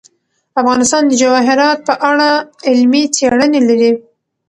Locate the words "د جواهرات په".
1.07-1.93